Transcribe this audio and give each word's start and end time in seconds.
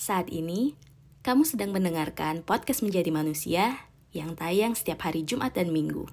Saat 0.00 0.32
ini, 0.32 0.80
kamu 1.20 1.44
sedang 1.44 1.76
mendengarkan 1.76 2.40
podcast 2.40 2.80
Menjadi 2.80 3.12
Manusia 3.12 3.84
yang 4.16 4.32
tayang 4.32 4.72
setiap 4.72 5.04
hari 5.04 5.28
Jumat 5.28 5.52
dan 5.52 5.76
Minggu. 5.76 6.08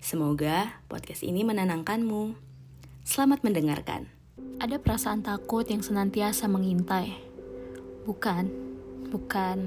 Semoga 0.00 0.80
podcast 0.88 1.20
ini 1.20 1.44
menenangkanmu. 1.44 2.32
Selamat 3.04 3.44
mendengarkan. 3.44 4.08
Ada 4.64 4.80
perasaan 4.80 5.20
takut 5.20 5.68
yang 5.68 5.84
senantiasa 5.84 6.48
mengintai. 6.48 7.12
Bukan, 8.08 8.48
bukan 9.12 9.58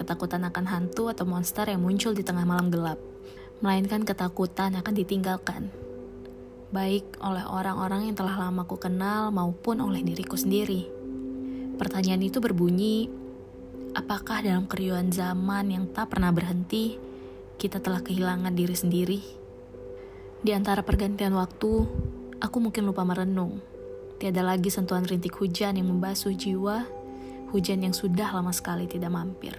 ketakutan 0.00 0.48
akan 0.48 0.64
hantu 0.72 1.12
atau 1.12 1.28
monster 1.28 1.68
yang 1.68 1.84
muncul 1.84 2.16
di 2.16 2.24
tengah 2.24 2.48
malam 2.48 2.72
gelap, 2.72 2.96
melainkan 3.60 4.08
ketakutan 4.08 4.72
akan 4.72 4.94
ditinggalkan. 4.96 5.68
Baik 6.72 7.12
oleh 7.20 7.44
orang-orang 7.44 8.08
yang 8.08 8.16
telah 8.16 8.40
lama 8.40 8.64
ku 8.64 8.80
kenal 8.80 9.28
maupun 9.36 9.84
oleh 9.84 10.00
diriku 10.00 10.40
sendiri. 10.40 10.97
Pertanyaan 11.78 12.26
itu 12.26 12.42
berbunyi, 12.42 13.06
apakah 13.94 14.42
dalam 14.42 14.66
keriuhan 14.66 15.14
zaman 15.14 15.70
yang 15.70 15.84
tak 15.94 16.10
pernah 16.10 16.34
berhenti, 16.34 16.98
kita 17.54 17.78
telah 17.78 18.02
kehilangan 18.02 18.50
diri 18.50 18.74
sendiri? 18.74 19.20
Di 20.42 20.50
antara 20.54 20.82
pergantian 20.82 21.38
waktu, 21.38 21.86
aku 22.42 22.56
mungkin 22.58 22.82
lupa 22.82 23.06
merenung. 23.06 23.62
Tiada 24.18 24.42
lagi 24.42 24.74
sentuhan 24.74 25.06
rintik 25.06 25.38
hujan 25.38 25.78
yang 25.78 25.86
membasuh 25.86 26.34
jiwa, 26.34 26.82
hujan 27.54 27.86
yang 27.86 27.94
sudah 27.94 28.34
lama 28.34 28.50
sekali 28.50 28.90
tidak 28.90 29.14
mampir. 29.14 29.54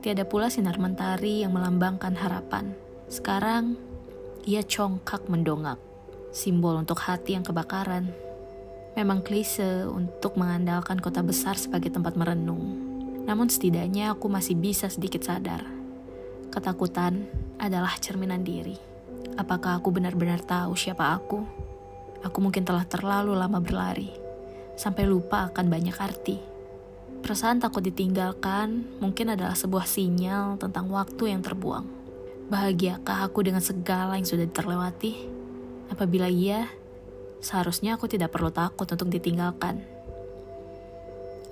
Tiada 0.00 0.24
pula 0.24 0.48
sinar 0.48 0.80
mentari 0.80 1.44
yang 1.44 1.52
melambangkan 1.52 2.16
harapan. 2.16 2.72
Sekarang, 3.12 3.76
ia 4.48 4.64
congkak 4.64 5.28
mendongak, 5.28 5.76
simbol 6.32 6.80
untuk 6.80 6.98
hati 7.04 7.36
yang 7.36 7.44
kebakaran. 7.44 8.31
Memang 8.92 9.24
klise 9.24 9.88
untuk 9.88 10.36
mengandalkan 10.36 11.00
kota 11.00 11.24
besar 11.24 11.56
sebagai 11.56 11.88
tempat 11.88 12.12
merenung. 12.12 12.76
Namun 13.24 13.48
setidaknya 13.48 14.12
aku 14.12 14.28
masih 14.28 14.52
bisa 14.52 14.92
sedikit 14.92 15.24
sadar. 15.24 15.64
Ketakutan 16.52 17.24
adalah 17.56 17.96
cerminan 17.96 18.44
diri. 18.44 18.76
Apakah 19.40 19.80
aku 19.80 19.88
benar-benar 19.88 20.44
tahu 20.44 20.76
siapa 20.76 21.16
aku? 21.16 21.40
Aku 22.20 22.38
mungkin 22.44 22.68
telah 22.68 22.84
terlalu 22.84 23.32
lama 23.32 23.58
berlari, 23.64 24.12
sampai 24.76 25.08
lupa 25.08 25.48
akan 25.48 25.66
banyak 25.72 25.96
arti. 25.96 26.36
Perasaan 27.24 27.62
takut 27.62 27.80
ditinggalkan 27.80 28.98
mungkin 29.00 29.32
adalah 29.32 29.56
sebuah 29.56 29.88
sinyal 29.88 30.60
tentang 30.60 30.90
waktu 30.92 31.32
yang 31.32 31.40
terbuang. 31.40 31.86
Bahagiakah 32.52 33.24
aku 33.24 33.46
dengan 33.46 33.64
segala 33.64 34.20
yang 34.20 34.28
sudah 34.28 34.44
terlewati? 34.50 35.30
Apabila 35.88 36.28
iya, 36.28 36.68
seharusnya 37.42 37.98
aku 37.98 38.06
tidak 38.06 38.30
perlu 38.32 38.54
takut 38.54 38.86
untuk 38.86 39.10
ditinggalkan. 39.10 39.82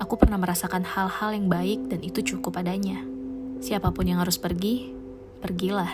Aku 0.01 0.17
pernah 0.17 0.41
merasakan 0.41 0.87
hal-hal 0.87 1.37
yang 1.37 1.53
baik 1.53 1.93
dan 1.93 2.01
itu 2.01 2.25
cukup 2.25 2.57
adanya. 2.63 3.05
Siapa 3.61 3.93
pun 3.93 4.09
yang 4.09 4.25
harus 4.25 4.41
pergi, 4.41 4.89
pergilah. 5.45 5.93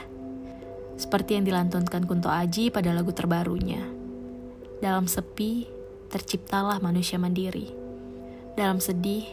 Seperti 0.95 1.35
yang 1.35 1.45
dilantunkan 1.49 2.07
Kunto 2.07 2.31
Aji 2.31 2.71
pada 2.71 2.95
lagu 2.95 3.11
terbarunya. 3.11 3.83
Dalam 4.79 5.11
sepi, 5.11 5.67
terciptalah 6.13 6.79
manusia 6.79 7.19
mandiri. 7.19 7.75
Dalam 8.55 8.79
sedih, 8.79 9.27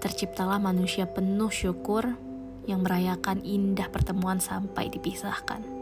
terciptalah 0.00 0.56
manusia 0.56 1.04
penuh 1.04 1.52
syukur 1.52 2.16
yang 2.64 2.80
merayakan 2.80 3.44
indah 3.44 3.92
pertemuan 3.92 4.40
sampai 4.40 4.88
dipisahkan. 4.88 5.77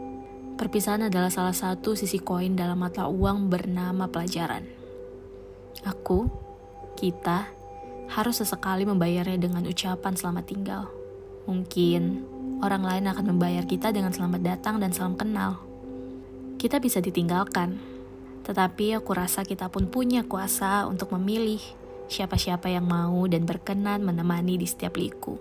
Perpisahan 0.57 1.05
adalah 1.05 1.29
salah 1.29 1.53
satu 1.53 1.93
sisi 1.93 2.17
koin 2.17 2.57
dalam 2.57 2.81
mata 2.81 3.05
uang 3.05 3.45
bernama 3.45 4.09
pelajaran. 4.09 4.65
Aku, 5.85 6.25
kita, 6.97 7.53
harus 8.09 8.41
sesekali 8.41 8.81
membayarnya 8.81 9.37
dengan 9.37 9.61
ucapan 9.69 10.17
selamat 10.17 10.45
tinggal. 10.49 10.83
Mungkin 11.45 12.25
orang 12.65 12.81
lain 12.81 13.05
akan 13.05 13.37
membayar 13.37 13.69
kita 13.69 13.93
dengan 13.93 14.09
selamat 14.09 14.41
datang 14.41 14.81
dan 14.81 14.89
salam 14.97 15.13
kenal. 15.13 15.61
Kita 16.57 16.81
bisa 16.81 17.05
ditinggalkan, 17.05 17.77
tetapi 18.41 18.97
aku 18.97 19.13
rasa 19.13 19.45
kita 19.45 19.69
pun 19.69 19.85
punya 19.85 20.25
kuasa 20.25 20.89
untuk 20.89 21.13
memilih 21.13 21.61
siapa-siapa 22.09 22.71
yang 22.71 22.89
mau 22.89 23.29
dan 23.29 23.45
berkenan 23.45 24.01
menemani 24.01 24.57
di 24.57 24.65
setiap 24.65 24.97
liku. 24.97 25.37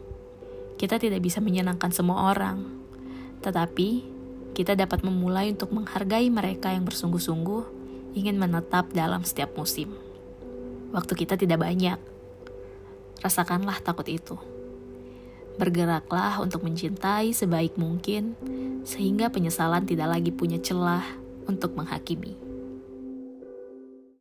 Kita 0.77 1.00
tidak 1.00 1.25
bisa 1.25 1.41
menyenangkan 1.41 1.88
semua 1.88 2.37
orang, 2.37 2.69
tetapi 3.41 4.16
kita 4.56 4.72
dapat 4.72 5.05
memulai 5.05 5.53
untuk 5.53 5.69
menghargai 5.69 6.33
mereka 6.33 6.72
yang 6.72 6.89
bersungguh-sungguh 6.89 7.77
ingin 8.17 8.41
menetap 8.41 8.89
dalam 8.97 9.21
setiap 9.21 9.53
musim. 9.53 9.93
Waktu 10.97 11.12
kita 11.12 11.37
tidak 11.37 11.61
banyak, 11.61 12.00
rasakanlah 13.21 13.84
takut 13.84 14.09
itu. 14.09 14.41
Bergeraklah 15.61 16.41
untuk 16.41 16.65
mencintai 16.65 17.37
sebaik 17.37 17.77
mungkin, 17.77 18.33
sehingga 18.89 19.28
penyesalan 19.28 19.84
tidak 19.84 20.09
lagi 20.16 20.33
punya 20.33 20.56
celah 20.56 21.05
untuk 21.45 21.77
menghakimi. 21.77 22.46